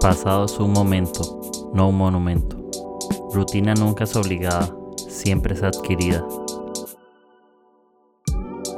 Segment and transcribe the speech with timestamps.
[0.00, 1.40] Pasado es un momento,
[1.72, 2.56] no un monumento.
[3.32, 4.68] Rutina nunca es obligada,
[5.08, 6.24] siempre es adquirida.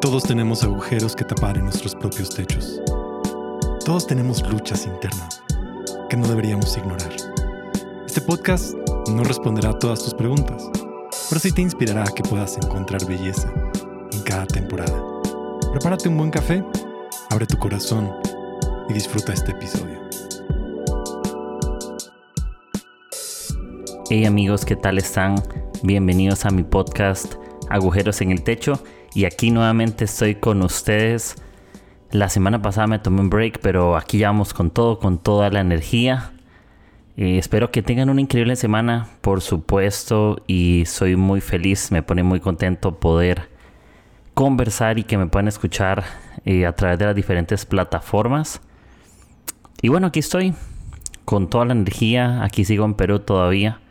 [0.00, 2.80] Todos tenemos agujeros que tapar en nuestros propios techos.
[3.84, 5.42] Todos tenemos luchas internas
[6.08, 7.12] que no deberíamos ignorar.
[8.06, 8.74] Este podcast
[9.10, 10.70] no responderá a todas tus preguntas,
[11.28, 13.52] pero sí te inspirará a que puedas encontrar belleza
[14.12, 15.02] en cada temporada.
[15.72, 16.64] Prepárate un buen café,
[17.28, 18.10] abre tu corazón
[18.88, 19.97] y disfruta este episodio.
[24.10, 25.34] Hey amigos, ¿qué tal están?
[25.82, 27.34] Bienvenidos a mi podcast
[27.68, 28.82] Agujeros en el Techo
[29.14, 31.36] y aquí nuevamente estoy con ustedes.
[32.10, 35.50] La semana pasada me tomé un break, pero aquí ya vamos con todo, con toda
[35.50, 36.32] la energía.
[37.18, 42.22] Eh, espero que tengan una increíble semana, por supuesto, y soy muy feliz, me pone
[42.22, 43.50] muy contento poder
[44.32, 46.04] conversar y que me puedan escuchar
[46.46, 48.62] eh, a través de las diferentes plataformas.
[49.82, 50.54] Y bueno, aquí estoy
[51.26, 53.82] con toda la energía, aquí sigo en Perú todavía.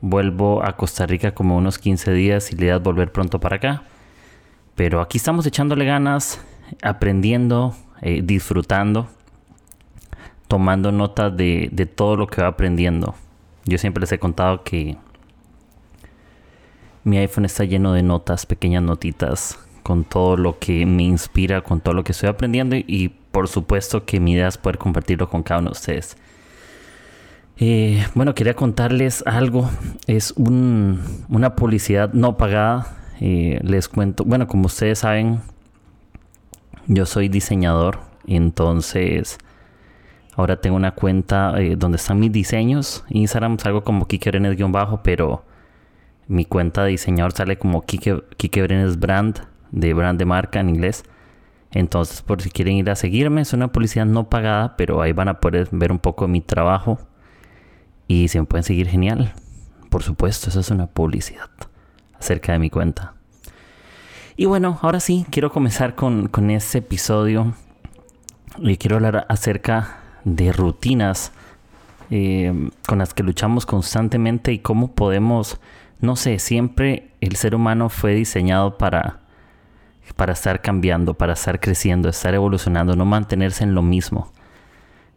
[0.00, 3.56] Vuelvo a Costa Rica como unos 15 días y la idea es volver pronto para
[3.56, 3.82] acá.
[4.74, 6.40] Pero aquí estamos echándole ganas,
[6.82, 9.08] aprendiendo, eh, disfrutando,
[10.48, 13.14] tomando nota de, de todo lo que va aprendiendo.
[13.66, 14.96] Yo siempre les he contado que
[17.04, 21.80] mi iPhone está lleno de notas, pequeñas notitas, con todo lo que me inspira, con
[21.80, 25.42] todo lo que estoy aprendiendo y por supuesto que mi idea es poder compartirlo con
[25.42, 26.16] cada uno de ustedes.
[27.62, 29.68] Eh, bueno, quería contarles algo.
[30.06, 32.86] Es una publicidad no pagada.
[33.20, 35.42] Eh, les cuento, bueno, como ustedes saben,
[36.86, 38.00] yo soy diseñador.
[38.26, 39.36] Entonces,
[40.36, 43.04] ahora tengo una cuenta eh, donde están mis diseños.
[43.10, 44.30] Instagram algo como Kike
[44.70, 45.44] bajo pero
[46.28, 48.66] mi cuenta de diseñador sale como Kike, Kike
[48.96, 49.38] Brand,
[49.70, 51.04] de brand de marca en inglés.
[51.72, 55.28] Entonces, por si quieren ir a seguirme, es una publicidad no pagada, pero ahí van
[55.28, 56.98] a poder ver un poco mi trabajo
[58.10, 59.32] y si me pueden seguir, genial.
[59.88, 61.48] Por supuesto, eso es una publicidad
[62.18, 63.14] acerca de mi cuenta.
[64.36, 67.54] Y bueno, ahora sí, quiero comenzar con, con este episodio.
[68.58, 71.30] Y quiero hablar acerca de rutinas
[72.10, 75.60] eh, con las que luchamos constantemente y cómo podemos,
[76.00, 79.20] no sé, siempre el ser humano fue diseñado para,
[80.16, 84.32] para estar cambiando, para estar creciendo, estar evolucionando, no mantenerse en lo mismo.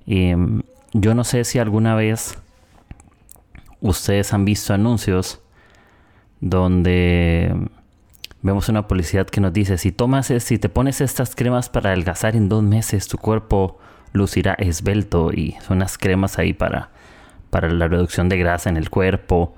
[0.06, 0.38] Eh,
[0.92, 2.38] yo no sé si alguna vez
[3.84, 5.40] ustedes han visto anuncios
[6.40, 7.54] donde
[8.42, 12.36] vemos una publicidad que nos dice, si tomas, si te pones estas cremas para adelgazar
[12.36, 13.78] en dos meses, tu cuerpo
[14.14, 16.90] lucirá esbelto y son unas cremas ahí para,
[17.50, 19.54] para la reducción de grasa en el cuerpo.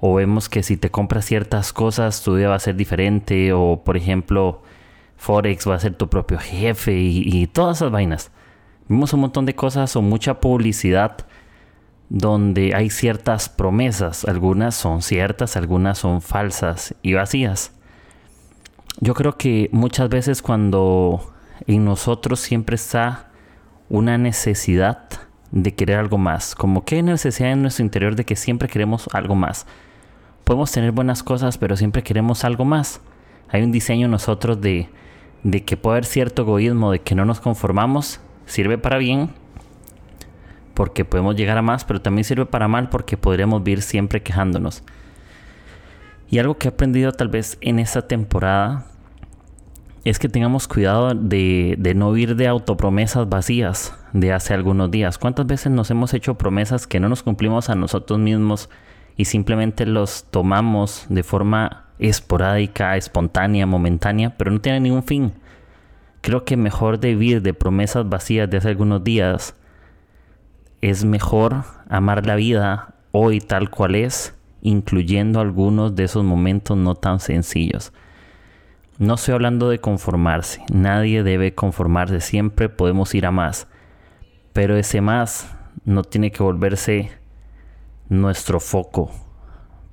[0.00, 3.52] O vemos que si te compras ciertas cosas, tu vida va a ser diferente.
[3.54, 4.62] O por ejemplo,
[5.16, 8.30] Forex va a ser tu propio jefe y, y todas esas vainas.
[8.88, 11.26] Vemos un montón de cosas o mucha publicidad
[12.08, 17.72] donde hay ciertas promesas, algunas son ciertas, algunas son falsas y vacías.
[19.00, 21.32] Yo creo que muchas veces cuando
[21.66, 23.28] en nosotros siempre está
[23.88, 25.08] una necesidad
[25.50, 29.08] de querer algo más, como que hay necesidad en nuestro interior de que siempre queremos
[29.12, 29.66] algo más.
[30.44, 33.00] Podemos tener buenas cosas, pero siempre queremos algo más.
[33.48, 34.88] Hay un diseño en nosotros de,
[35.42, 39.30] de que puede haber cierto egoísmo, de que no nos conformamos, sirve para bien,
[40.74, 44.82] porque podemos llegar a más, pero también sirve para mal porque podríamos vivir siempre quejándonos.
[46.28, 48.86] Y algo que he aprendido tal vez en esta temporada
[50.04, 55.16] es que tengamos cuidado de, no ir de autopromesas vacías de hace algunos días.
[55.16, 58.68] ¿Cuántas veces nos hemos hecho promesas que no nos cumplimos a nosotros mismos
[59.16, 65.32] y simplemente los tomamos de forma esporádica, espontánea, momentánea, pero no tienen ningún fin?
[66.20, 69.54] Creo que mejor de vivir de promesas vacías de hace algunos días
[70.90, 76.94] es mejor amar la vida hoy tal cual es, incluyendo algunos de esos momentos no
[76.94, 77.94] tan sencillos.
[78.98, 83.66] No estoy hablando de conformarse, nadie debe conformarse, siempre podemos ir a más,
[84.52, 87.12] pero ese más no tiene que volverse
[88.10, 89.10] nuestro foco,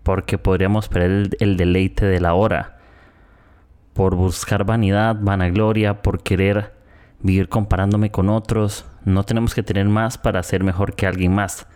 [0.03, 2.79] porque podríamos perder el, deleite de la hora,
[3.93, 6.73] por buscar vanidad, vanagloria, por querer
[7.23, 8.85] vivir comparándome con otros.
[9.06, 11.68] No tenemos que tener más para ser mejor que alguien más.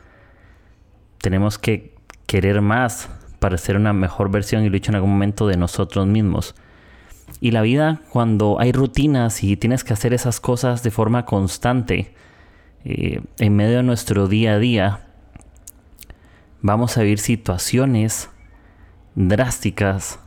[1.19, 1.95] Tenemos que
[2.27, 3.09] querer más
[3.39, 6.55] para ser una mejor versión y lo en algún momento de nosotros mismos.
[7.41, 12.13] Y la vida, cuando hay rutinas y tienes que hacer esas cosas de forma constante,
[12.83, 15.07] eh, en medio de nuestro día a día,
[16.61, 18.29] vamos a vivir situaciones
[19.15, 20.19] drásticas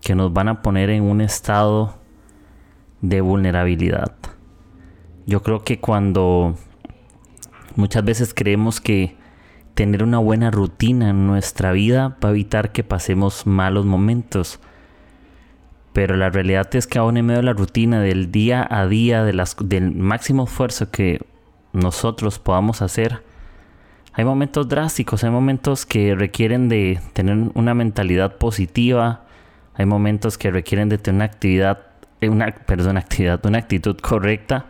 [0.00, 2.01] que nos van a poner en un estado
[3.02, 4.14] de vulnerabilidad.
[5.26, 6.56] Yo creo que cuando
[7.74, 9.16] Muchas veces creemos que
[9.74, 14.60] tener una buena rutina en nuestra vida va a evitar que pasemos malos momentos.
[15.94, 19.24] Pero la realidad es que aún en medio de la rutina, del día a día,
[19.24, 21.20] del máximo esfuerzo que
[21.72, 23.22] nosotros podamos hacer,
[24.12, 29.24] hay momentos drásticos, hay momentos que requieren de tener una mentalidad positiva,
[29.74, 31.86] hay momentos que requieren de tener una actividad,
[32.28, 34.66] una, perdón, actividad, una actitud correcta.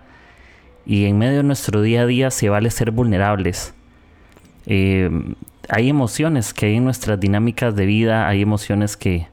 [0.84, 3.74] Y en medio de nuestro día a día se vale ser vulnerables.
[4.66, 5.10] Eh,
[5.68, 9.28] hay emociones que hay en nuestras dinámicas de vida, hay emociones que,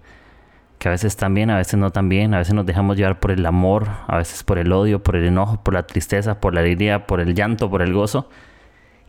[0.78, 3.20] que a veces están bien, a veces no tan bien, a veces nos dejamos llevar
[3.20, 6.54] por el amor, a veces por el odio, por el enojo, por la tristeza, por
[6.54, 8.30] la alegría, por el llanto, por el gozo.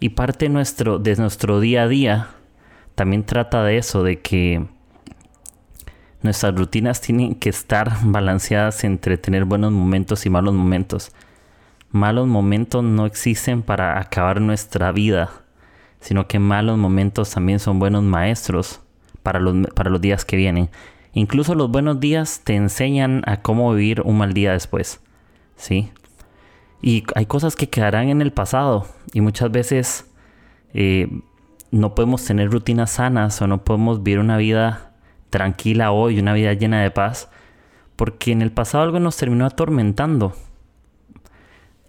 [0.01, 2.29] Y parte nuestro, de nuestro día a día
[2.95, 4.67] también trata de eso, de que
[6.23, 11.13] nuestras rutinas tienen que estar balanceadas entre tener buenos momentos y malos momentos.
[11.91, 15.31] Malos momentos no existen para acabar nuestra vida,
[16.01, 18.81] sino que malos momentos también son buenos maestros
[19.23, 20.69] para los, para los días que vienen.
[21.13, 25.01] Incluso los buenos días te enseñan a cómo vivir un mal día después.
[25.57, 25.91] ¿Sí?
[26.83, 30.07] Y hay cosas que quedarán en el pasado y muchas veces
[30.73, 31.09] eh,
[31.71, 34.90] no podemos tener rutinas sanas o no podemos vivir una vida
[35.31, 37.31] tranquila hoy, una vida llena de paz,
[37.97, 40.35] porque en el pasado algo nos terminó atormentando.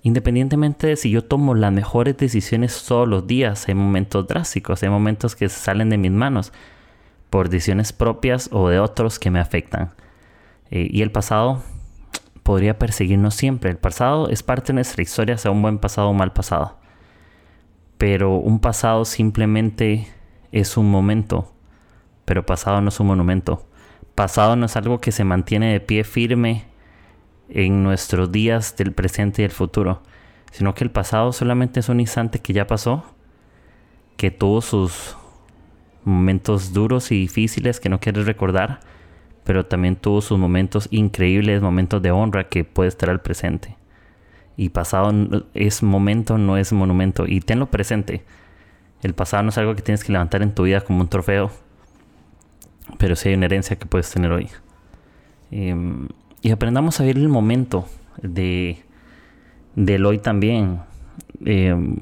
[0.04, 4.90] Independientemente de si yo tomo las mejores decisiones todos los días, hay momentos drásticos, hay
[4.90, 6.54] momentos que salen de mis manos
[7.30, 9.92] por decisiones propias o de otros que me afectan.
[10.72, 11.62] Eh, y el pasado
[12.44, 13.70] podría perseguirnos siempre.
[13.70, 16.80] El pasado es parte de nuestra historia, sea un buen pasado o un mal pasado.
[17.98, 20.08] Pero un pasado simplemente
[20.52, 21.54] es un momento
[22.26, 23.66] pero pasado no es un monumento.
[24.16, 26.66] Pasado no es algo que se mantiene de pie firme
[27.50, 30.02] en nuestros días del presente y el futuro,
[30.52, 33.04] sino que el pasado solamente es un instante que ya pasó,
[34.18, 35.16] que tuvo sus
[36.04, 38.80] momentos duros y difíciles que no quieres recordar,
[39.44, 43.76] pero también tuvo sus momentos increíbles, momentos de honra que puede estar al presente.
[44.58, 45.12] Y pasado
[45.54, 47.26] es momento, no es monumento.
[47.28, 48.24] Y tenlo presente.
[49.02, 51.52] El pasado no es algo que tienes que levantar en tu vida como un trofeo,
[52.98, 54.50] pero sí hay una herencia que puedes tener hoy.
[55.52, 56.08] Em,
[56.42, 57.86] y aprendamos a vivir el momento
[58.22, 58.84] de,
[59.76, 60.82] del hoy también.
[61.46, 61.98] Em,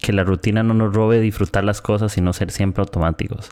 [0.00, 3.50] que la rutina no nos robe disfrutar las cosas y no ser siempre automáticos.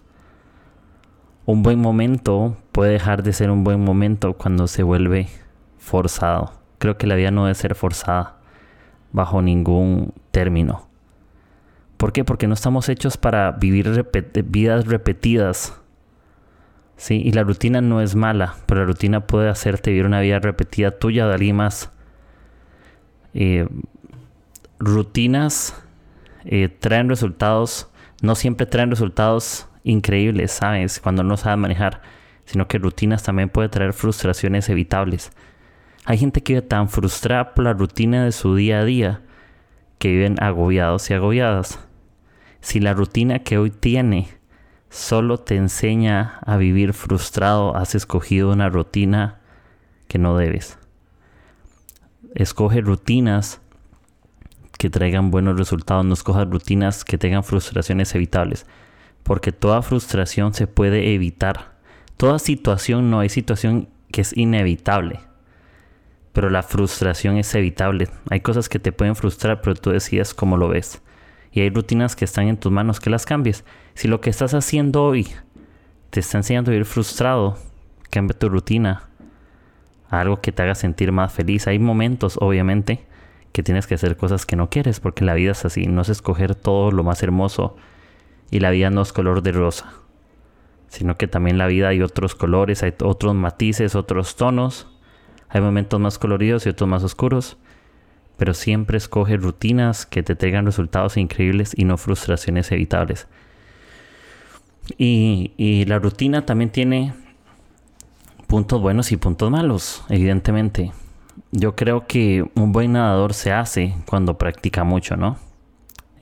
[1.46, 5.28] Un buen momento puede dejar de ser un buen momento cuando se vuelve
[5.78, 6.52] forzado.
[6.78, 8.36] Creo que la vida no debe ser forzada
[9.12, 10.88] bajo ningún término.
[11.96, 12.24] ¿Por qué?
[12.24, 14.06] Porque no estamos hechos para vivir
[14.44, 15.80] vidas repetidas
[16.96, 20.38] Sí, y la rutina no es mala, pero la rutina puede hacerte vivir una vida
[20.38, 21.90] repetida tuya de más.
[23.34, 23.66] Eh,
[24.78, 25.74] rutinas
[26.44, 27.90] eh, traen resultados,
[28.22, 31.00] no siempre traen resultados increíbles, ¿sabes?
[31.00, 32.00] Cuando no sabes manejar,
[32.44, 35.32] sino que rutinas también pueden traer frustraciones evitables.
[36.04, 39.22] Hay gente que vive tan frustrada por la rutina de su día a día
[39.98, 41.80] que viven agobiados y agobiadas.
[42.60, 44.28] Si la rutina que hoy tiene
[44.94, 49.40] solo te enseña a vivir frustrado, has escogido una rutina
[50.06, 50.78] que no debes.
[52.36, 53.60] Escoge rutinas
[54.78, 58.66] que traigan buenos resultados, no escojas rutinas que tengan frustraciones evitables,
[59.24, 61.72] porque toda frustración se puede evitar.
[62.16, 65.18] Toda situación, no hay situación que es inevitable,
[66.32, 68.10] pero la frustración es evitable.
[68.30, 71.02] Hay cosas que te pueden frustrar, pero tú decides cómo lo ves.
[71.54, 73.64] Y hay rutinas que están en tus manos que las cambies.
[73.94, 75.28] Si lo que estás haciendo hoy
[76.10, 77.56] te está enseñando a vivir frustrado,
[78.10, 79.08] cambia tu rutina
[80.10, 81.68] a algo que te haga sentir más feliz.
[81.68, 83.06] Hay momentos, obviamente,
[83.52, 85.86] que tienes que hacer cosas que no quieres, porque la vida es así.
[85.86, 87.76] No es escoger todo lo más hermoso.
[88.50, 89.92] Y la vida no es color de rosa,
[90.88, 94.88] sino que también la vida hay otros colores, hay otros matices, otros tonos.
[95.48, 97.58] Hay momentos más coloridos y otros más oscuros
[98.36, 103.26] pero siempre escoge rutinas que te traigan resultados increíbles y no frustraciones evitables.
[104.98, 107.14] Y, la rutina también tiene
[108.46, 110.92] puntos buenos y puntos malos, evidentemente.
[111.52, 115.38] Yo creo que un buen nadador se hace cuando practica mucho, ¿no?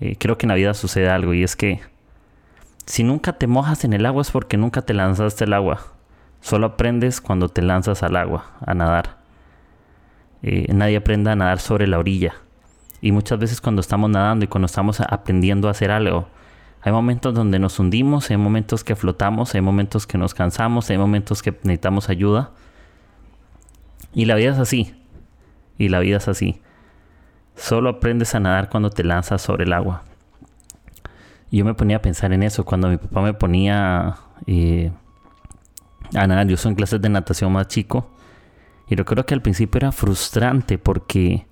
[0.01, 1.81] Eh, creo que en la vida sucede algo y es que
[2.87, 5.81] si nunca te mojas en el agua es porque nunca te lanzaste al agua.
[6.41, 9.22] Solo aprendes cuando te lanzas al agua, a nadar.
[10.43, 12.35] Eh, nadie aprende a nadar sobre la orilla.
[13.01, 16.29] Y muchas veces cuando estamos nadando y cuando estamos aprendiendo a hacer algo,
[16.83, 20.99] hay momentos donde nos hundimos, hay momentos que flotamos, hay momentos que nos cansamos, hay
[20.99, 22.51] momentos que necesitamos ayuda.
[24.15, 24.95] Y la vida es así.
[25.79, 26.61] Y la vida es así.
[27.55, 30.03] Solo aprendes a nadar cuando te lanzas sobre el agua.
[31.51, 34.91] yo me ponía a pensar en eso cuando mi papá me ponía eh,
[36.15, 36.49] a nadar.
[36.49, 38.11] Yo soy en clases de natación más chico.
[38.93, 41.47] Y recuerdo que al principio era frustrante porque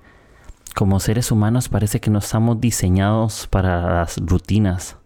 [0.74, 4.98] como seres humanos parece que no estamos diseñados para las rutinas,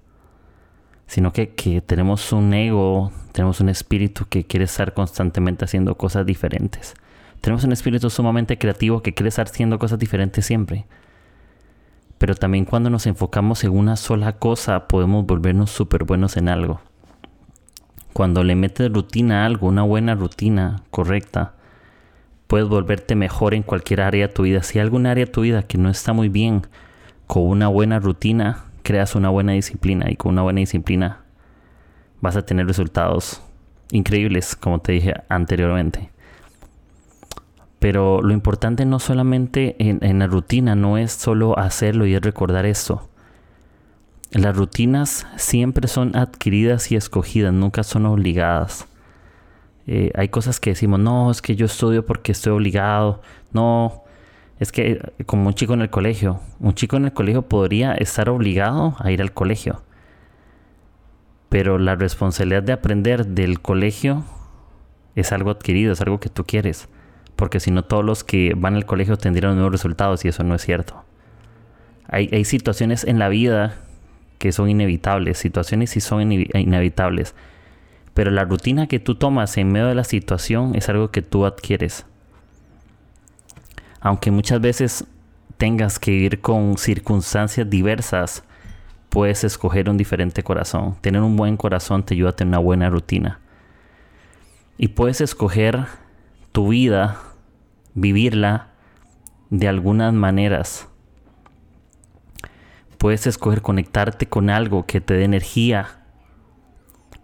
[1.06, 6.26] sino que, que, tenemos un ego, tenemos un espíritu que quiere estar constantemente haciendo cosas
[6.26, 6.94] diferentes.
[7.40, 10.86] Tenemos un espíritu sumamente creativo que quiere estar haciendo cosas diferentes siempre.
[12.18, 16.80] Pero también cuando nos enfocamos en una sola cosa podemos volvernos súper buenos en algo.
[18.12, 21.54] Cuando le metes rutina a algo, una buena rutina correcta,
[22.54, 24.62] puedes volverte mejor en cualquier área de tu vida.
[24.62, 26.62] Si hay algún área de tu vida que no está muy bien,
[27.26, 31.24] con una buena rutina, creas una buena disciplina y con una buena disciplina
[32.20, 33.42] vas a tener resultados
[33.90, 36.10] increíbles, como te dije anteriormente.
[37.80, 42.66] Pero lo importante no solamente en, la rutina, no es solo hacerlo y es recordar
[42.66, 43.08] esto.
[44.30, 48.86] Las rutinas siempre son adquiridas y escogidas, nunca son obligadas.
[49.86, 53.22] Eh, hay cosas que decimos, no, es que yo estudio porque estoy obligado.
[53.52, 54.02] No,
[54.58, 58.28] es que como un chico en el colegio, un chico en el colegio podría estar
[58.28, 59.82] obligado a ir al colegio.
[61.48, 64.24] Pero la responsabilidad de aprender del colegio
[65.14, 66.88] es algo adquirido, es algo que tú quieres
[67.36, 70.44] porque si no todos los que van al colegio tendrían los mismos resultados y eso
[70.44, 71.04] no es cierto.
[72.06, 73.76] Hay, situaciones en la vida
[74.38, 77.34] que son inevitables, situaciones sí son inevitables,
[78.14, 81.44] pero la rutina que tú tomas en medio de la situación es algo que tú
[81.44, 82.06] adquieres.
[84.00, 85.04] Aunque muchas veces
[85.58, 88.44] tengas que vivir con circunstancias diversas,
[89.08, 90.96] puedes escoger un diferente corazón.
[91.00, 93.40] Tener un buen corazón te ayuda a tener una buena rutina.
[94.78, 95.86] Y puedes escoger
[96.52, 97.20] tu vida,
[97.94, 98.68] vivirla
[99.50, 100.88] de algunas maneras.
[102.98, 106.03] Puedes escoger conectarte con algo que te dé energía,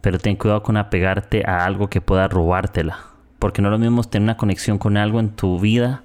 [0.01, 2.99] pero ten cuidado con apegarte a algo que pueda robártela.
[3.39, 6.03] Porque no es lo mismo tener una conexión con algo en tu vida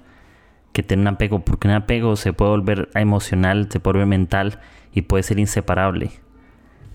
[0.72, 4.60] que tener un apego, porque un apego se puede volver emocional, se puede volver mental
[4.92, 6.10] y puede ser inseparable.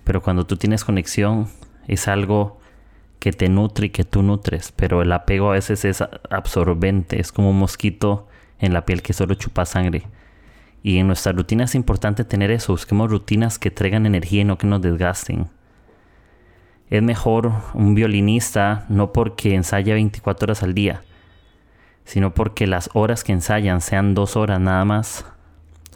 [0.04, 1.48] Pero cuando tú tienes conexión
[1.88, 2.60] es algo
[3.18, 7.30] que te nutre y que tú nutres, pero el apego a veces es absorbente, es
[7.30, 8.28] como un mosquito
[8.58, 10.04] en la piel que solo chupa sangre.
[10.82, 14.58] Y en nuestra rutina es importante tener eso, busquemos rutinas que traigan energía y no
[14.58, 15.48] que nos desgasten.
[16.92, 21.02] Es mejor un violinista no porque ensaya 24 horas al día,
[22.04, 25.24] sino porque las horas que ensayan sean dos horas nada más,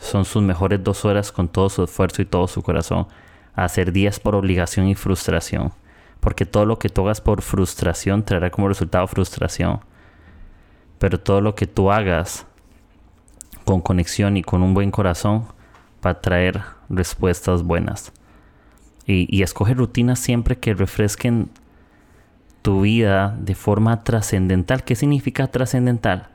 [0.00, 3.06] son sus mejores dos horas con todo su esfuerzo y todo su corazón,
[3.54, 5.72] hacer días por obligación y frustración
[6.26, 9.78] porque todo lo que tú hagas por frustración traerá como resultado frustración.
[10.98, 12.46] Pero todo lo que tú hagas
[13.64, 15.46] con conexión y con un buen corazón
[16.04, 18.12] va a traer respuestas buenas.
[19.06, 21.48] Y, escoge rutinas siempre que refresquen
[22.62, 24.82] tu vida de forma trascendental.
[24.82, 26.28] ¿Qué significa trascendental?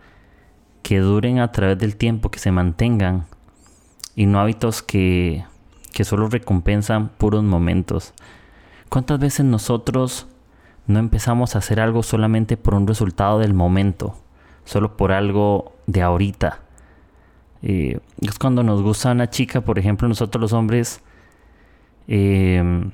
[0.81, 3.25] Que duren a través del tiempo, que se mantengan.
[4.15, 5.43] Y no hábitos que,
[5.91, 8.13] que solo recompensan puros momentos.
[8.87, 10.27] ¿Cuántas veces nosotros
[10.87, 14.15] no empezamos a hacer algo solamente por un resultado del momento?
[14.63, 16.61] Solo por algo de ahorita.
[17.63, 21.01] Eh, es cuando nos gusta una chica, por ejemplo, nosotros los hombres
[22.11, 22.91] em,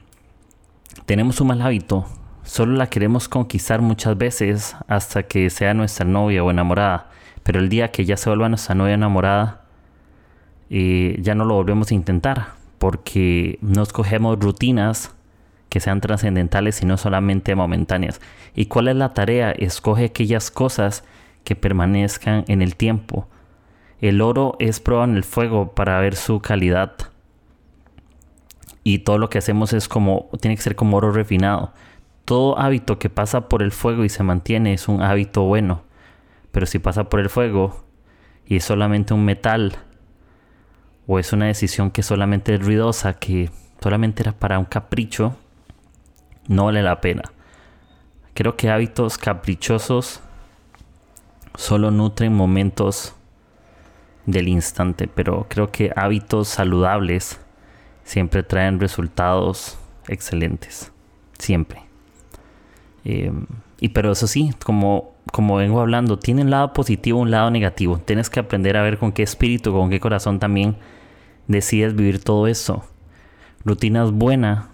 [1.05, 2.05] tenemos un mal hábito.
[2.43, 7.09] Solo la queremos conquistar muchas veces hasta que sea nuestra novia o enamorada.
[7.43, 9.65] Pero el día que ya se vuelva nuestra novia enamorada,
[10.69, 12.49] eh, ya no lo volvemos a intentar.
[12.77, 15.15] Porque no escogemos rutinas
[15.69, 18.21] que sean trascendentales y no solamente momentáneas.
[18.53, 19.51] ¿Y cuál es la tarea?
[19.51, 21.03] Escoge aquellas cosas
[21.43, 23.27] que permanezcan en el tiempo.
[23.99, 26.93] El oro es prueba en el fuego para ver su calidad.
[28.87, 31.73] Y todo lo que hacemos es como, tiene que ser como oro refinado.
[32.23, 35.81] Todo hábito que pasa por el fuego y se mantiene es un hábito bueno.
[36.53, 37.83] Pero si pasa por el fuego
[38.45, 39.75] y es solamente un metal,
[41.05, 43.51] o es una decisión que solamente es ruidosa, que
[43.83, 45.35] solamente era para un capricho,
[46.47, 47.23] no vale la pena.
[48.35, 50.21] Creo que hábitos caprichosos
[51.55, 53.15] solo nutren momentos
[54.25, 57.41] del instante, pero creo que hábitos saludables
[58.07, 60.93] siempre traen resultados excelentes.
[61.37, 61.81] Siempre.
[63.03, 63.45] Em,
[63.79, 67.99] y pero eso sí, como, como vengo hablando, tiene un lado positivo, un lado negativo.
[67.99, 70.77] Tienes que aprender a ver con qué espíritu, con qué corazón también
[71.47, 72.85] decides vivir todo eso.
[73.65, 74.67] Rutinas buenas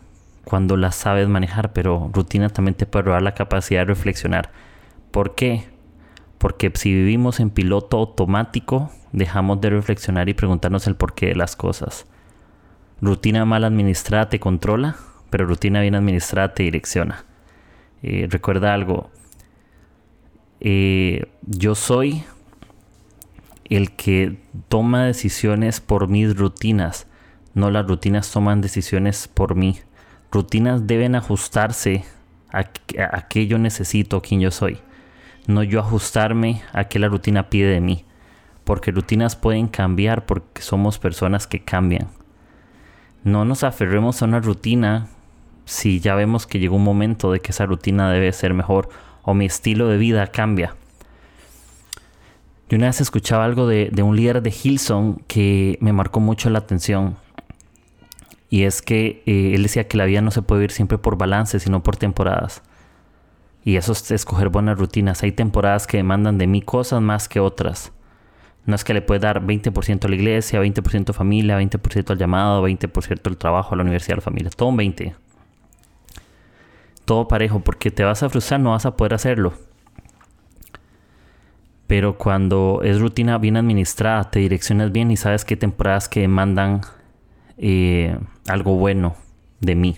[0.45, 4.51] cuando las sabes manejar, pero rutina también te puede robar la capacidad de reflexionar.
[5.09, 5.65] ¿Por qué?
[6.37, 11.55] Porque si vivimos en piloto automático, dejamos de reflexionar y preguntarnos el porqué de las
[11.55, 12.05] cosas.
[13.03, 14.95] Rutina mal administrada te controla,
[15.29, 17.25] pero rutina bien administrada te direcciona.
[18.01, 19.11] Eh, recuerda algo,
[20.61, 22.23] eh, yo soy
[23.69, 27.07] el que toma decisiones por mis rutinas,
[27.53, 29.79] no las rutinas toman decisiones por mí.
[30.31, 32.05] Rutinas deben ajustarse
[32.51, 34.79] a, a qué yo necesito, quién yo soy,
[35.47, 38.05] no yo ajustarme a qué la rutina pide de mí,
[38.63, 42.07] porque rutinas pueden cambiar porque somos personas que cambian.
[43.23, 45.07] No nos aferremos a una rutina
[45.65, 48.89] si ya vemos que llegó un momento de que esa rutina debe ser mejor
[49.23, 50.75] o mi estilo de vida cambia.
[52.69, 56.59] Yo una vez escuchaba algo de, un líder de Hilson que me marcó mucho la
[56.59, 57.15] atención.
[58.49, 61.17] Y es que eh, él decía que la vida no se puede vivir siempre por
[61.17, 62.61] balance, sino por temporadas.
[63.63, 65.23] Y eso es escoger buenas rutinas.
[65.23, 67.93] Hay temporadas que demandan de mí cosas más que otras.
[68.65, 72.17] No es que le pueda dar 20% a la iglesia, 20% a familia, 20% al
[72.17, 74.49] llamado, 20% al trabajo, a la universidad, a la familia.
[74.55, 75.15] Todo un 20
[77.05, 79.53] todo parejo, porque te vas a frustrar, no vas a poder hacerlo.
[81.87, 86.81] Pero cuando es rutina bien administrada, te direccionas bien y sabes qué temporadas que demandan
[87.57, 88.17] eh,
[88.47, 89.15] algo bueno
[89.59, 89.97] de mí.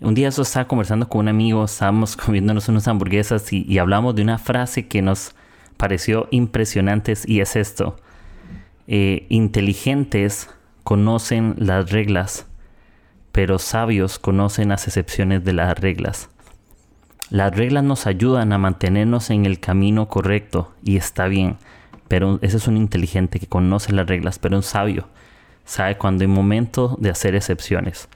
[0.00, 4.22] Un día yo estaba conversando con un amigo, estábamos comiéndonos unas hamburguesas y, hablamos de
[4.22, 5.34] una frase que nos
[5.76, 7.96] pareció impresionante y es esto.
[8.88, 10.48] Eh, inteligentes
[10.84, 12.46] conocen las reglas
[13.36, 16.30] pero sabios conocen las excepciones de las reglas.
[17.28, 21.58] Las reglas nos ayudan a mantenernos en el camino correcto y está bien,
[22.08, 25.06] pero ese es un inteligente que conoce las reglas, pero un sabio
[25.66, 28.08] sabe cuando hay momento de hacer excepciones.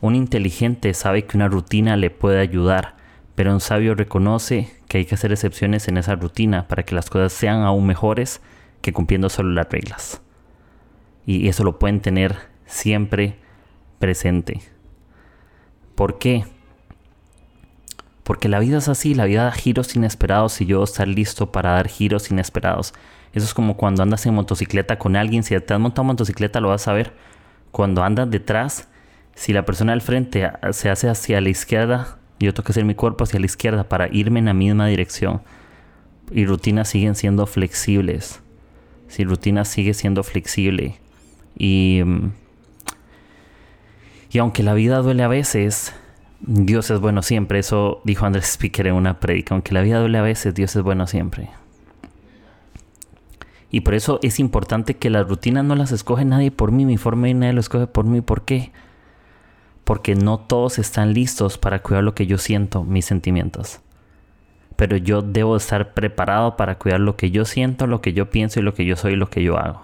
[0.00, 2.96] Un inteligente sabe que una rutina le puede ayudar,
[3.40, 7.08] pero un sabio reconoce que hay que hacer excepciones en esa rutina para que las
[7.08, 8.42] cosas sean aún mejores
[8.82, 10.20] que cumpliendo solo las reglas.
[11.24, 13.38] Y eso lo pueden tener siempre
[13.98, 14.60] presente.
[15.94, 16.44] ¿Por qué?
[18.24, 21.70] Porque la vida es así, la vida da giros inesperados y yo estar listo para
[21.70, 22.92] dar giros inesperados.
[23.32, 26.68] Eso es como cuando andas en motocicleta con alguien, si te has montado motocicleta lo
[26.68, 27.14] vas a ver.
[27.70, 28.88] Cuando andas detrás,
[29.34, 32.94] si la persona al frente se hace hacia la izquierda, yo tengo que hacer mi
[32.94, 35.42] cuerpo hacia la izquierda para irme en la misma dirección.
[36.30, 38.40] Y rutinas siguen siendo flexibles.
[39.08, 40.96] Si rutina sigue siendo flexible.
[41.56, 42.30] Y mm,
[44.32, 45.92] y aunque la vida duele a veces,
[46.40, 47.58] Dios es bueno siempre.
[47.58, 49.54] Eso dijo Andrés Speaker en una predica.
[49.54, 51.50] Aunque la vida duele a veces, Dios es bueno siempre.
[53.72, 56.84] Y por eso es importante que las rutinas no las escoge nadie por mí.
[56.84, 58.20] Mi forma y nadie lo escoge por mí.
[58.20, 58.70] ¿Por qué?
[59.90, 63.80] Porque no todos están listos para cuidar lo que yo siento, mis sentimientos.
[64.76, 68.60] Pero yo debo estar preparado para cuidar lo que yo siento, lo que yo pienso
[68.60, 69.82] y lo que yo soy y lo que yo hago.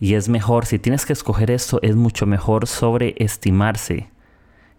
[0.00, 4.08] Y es mejor, si tienes que escoger esto, es mucho mejor sobreestimarse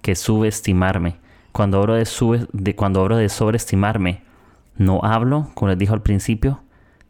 [0.01, 1.15] que subestimarme.
[1.53, 2.05] Cuando hablo de,
[2.51, 4.23] de, cuando hablo de sobreestimarme,
[4.75, 6.59] no hablo, como les dijo al principio,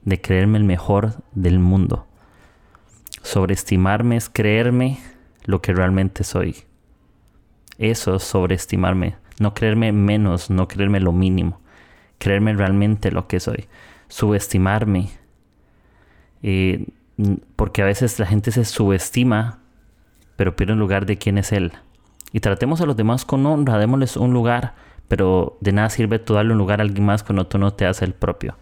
[0.03, 2.05] de creerme el mejor del mundo.
[3.23, 4.99] Sobreestimarme es creerme
[5.47, 6.57] lo que realmente soy.
[7.79, 9.15] Eso es sobreestimarme.
[9.39, 11.59] No creerme menos, no creerme lo mínimo.
[12.19, 13.65] Creerme realmente lo que soy.
[14.09, 15.09] Subestimarme.
[16.43, 16.87] Eh,
[17.55, 19.59] porque a veces la gente se subestima,
[20.35, 21.71] pero pierde un lugar de quién es él.
[22.31, 24.75] Y tratemos a los demás con honra, démosles un lugar,
[25.07, 27.85] pero de nada sirve tú darle un lugar a alguien más cuando tú no te
[27.85, 28.57] haces el propio.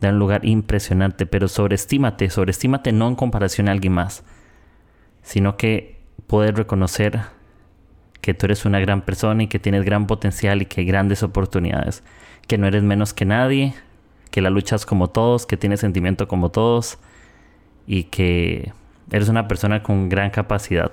[0.00, 4.22] Da un lugar impresionante, pero sobreestímate, sobreestímate no en comparación a alguien más,
[5.22, 5.93] sino que
[6.26, 7.20] poder reconocer
[8.20, 11.22] que tú eres una gran persona y que tienes gran potencial y que hay grandes
[11.22, 12.02] oportunidades,
[12.46, 13.74] que no eres menos que nadie,
[14.30, 16.98] que la luchas como todos, que tienes sentimiento como todos
[17.86, 18.72] y que
[19.10, 20.92] eres una persona con gran capacidad.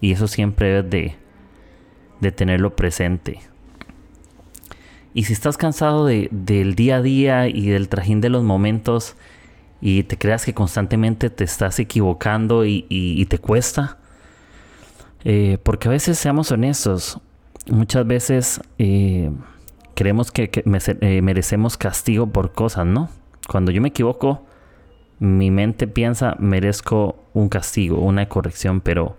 [0.00, 1.16] Y eso siempre debes de,
[2.20, 3.40] de tenerlo presente.
[5.14, 9.14] Y si estás cansado de, del día a día y del trajín de los momentos
[9.80, 13.98] y te creas que constantemente te estás equivocando y, te cuesta,
[15.24, 17.20] eh, porque a veces seamos honestos,
[17.70, 19.30] muchas veces eh,
[19.94, 23.08] creemos que, eh, merecemos castigo por cosas, ¿no?
[23.48, 24.44] Cuando yo me equivoco,
[25.18, 29.16] mi mente piensa merezco un castigo, una corrección, pero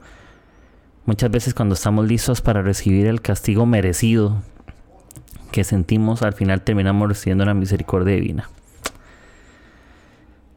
[1.05, 4.41] muchas veces cuando estamos listos para recibir el castigo merecido
[5.51, 8.49] que sentimos, al final terminamos recibiendo la misericordia divina.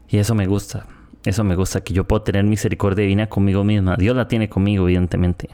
[0.09, 0.85] Y eso me gusta,
[1.27, 3.95] eso me gusta, que yo puedo tener misericordia divina conmigo misma.
[3.95, 5.49] Dios la tiene conmigo, evidentemente.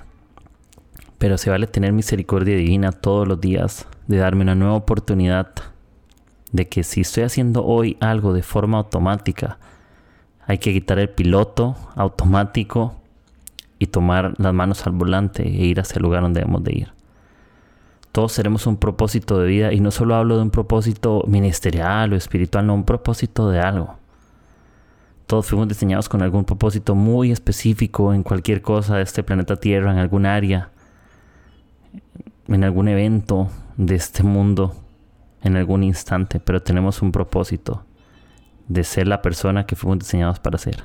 [1.17, 5.51] Pero se vale tener misericordia divina todos los días, de darme una nueva oportunidad,
[6.51, 9.57] de que si estoy haciendo hoy algo de forma automática,
[10.45, 12.95] Hay que quitar el piloto automático
[13.79, 16.93] y tomar las manos al volante e ir hacia el lugar donde debemos de ir.
[18.12, 22.15] Todos tenemos un propósito de vida y no solo hablo de un propósito ministerial o
[22.15, 23.97] espiritual, no, un propósito de algo.
[25.27, 29.91] Todos fuimos diseñados con algún propósito muy específico en cualquier cosa de este planeta Tierra,
[29.91, 30.71] en algún área,
[32.47, 34.75] en algún evento de este mundo,
[35.41, 37.86] en algún instante, pero tenemos un propósito
[38.67, 40.83] de ser la persona que fuimos diseñados para ser.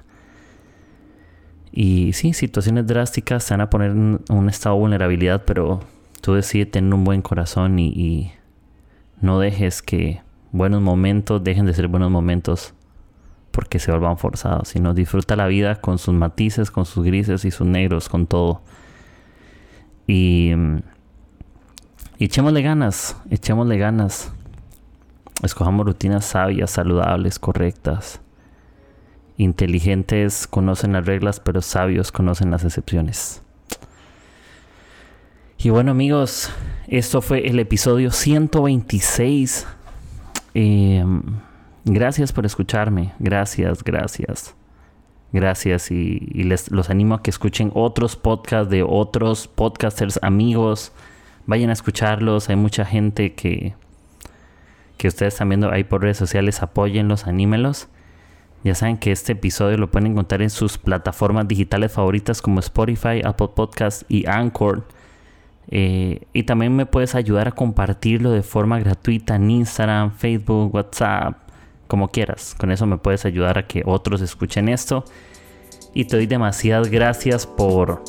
[1.72, 5.80] Y sí, situaciones drásticas se van a poner en un estado de vulnerabilidad, pero
[6.20, 8.32] tú decides tener un buen corazón y,
[9.20, 10.22] no dejes que
[10.52, 12.72] buenos momentos dejen de ser buenos momentos
[13.58, 17.50] porque se vuelvan forzados, sino disfruta la vida con sus matices, con sus grises y
[17.50, 18.62] sus negros, con todo.
[20.06, 20.52] Y,
[22.18, 24.30] y echémosle ganas, echémosle ganas.
[25.42, 28.20] Escojamos rutinas sabias, saludables, correctas.
[29.38, 33.42] Inteligentes conocen las reglas, pero sabios conocen las excepciones.
[35.58, 36.52] Y bueno amigos,
[36.86, 39.66] esto fue el episodio 126.
[40.54, 41.40] Em,
[41.84, 44.54] gracias por escucharme, gracias, gracias.
[45.30, 50.92] Gracias y, les los animo a que escuchen otros podcasts de otros podcasters amigos.
[51.46, 53.74] Vayan a escucharlos, hay mucha gente que,
[54.96, 57.88] que ustedes están viendo ahí por redes sociales, apóyenlos, anímelos.
[58.64, 63.20] Ya saben que este episodio lo pueden encontrar en sus plataformas digitales favoritas como Spotify,
[63.22, 64.84] Apple Podcasts y Anchor.
[65.70, 71.47] Eh, y también me puedes ayudar a compartirlo de forma gratuita en Instagram, Facebook, WhatsApp,
[71.88, 72.54] como quieras.
[72.56, 75.04] Con eso me puedes ayudar a que otros escuchen esto.
[75.94, 78.04] Y te doy demasiadas gracias por,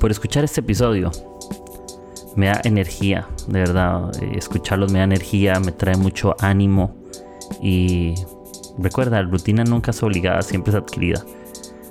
[0.00, 1.10] por escuchar este episodio.
[2.36, 4.10] Me da energía, de verdad.
[4.22, 6.96] Eh, escucharlos me da energía, me trae mucho ánimo.
[7.60, 8.14] Y
[8.78, 11.22] recuerda, la rutina nunca es obligada, siempre es adquirida.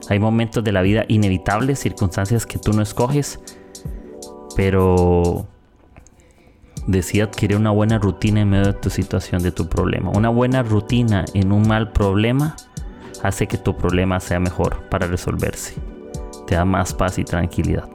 [0.09, 3.39] Hay momentos de la vida inevitables, circunstancias que tú no escoges
[4.59, 5.47] pero
[6.87, 10.11] decía adquirir una buena rutina en medio de tu situación, de tu problema.
[10.11, 12.55] Una buena rutina en un mal problema
[13.23, 15.75] hace que tu problema sea mejor para resolverse.
[16.47, 17.89] Te da más paz y tranquilidad.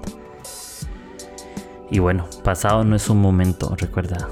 [1.90, 4.28] Y bueno, pasado no es un momento, recuerda.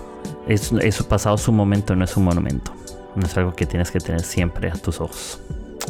[0.49, 2.73] Eso pasado es un momento, no es un monumento.
[3.15, 5.41] No es algo que tienes que tener siempre a tus ojos.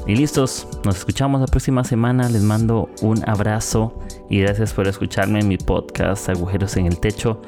[0.07, 2.29] Y listos, nos escuchamos la próxima semana.
[2.29, 3.99] Les mando un abrazo
[4.29, 7.41] y gracias por escucharme en mi podcast Agujeros en el Techo.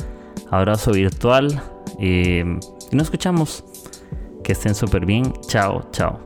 [0.55, 1.61] Abrazo virtual.
[1.99, 2.43] Y
[2.93, 3.65] nos escuchamos.
[4.45, 5.33] Que estén súper bien.
[5.49, 6.21] Chao, chao.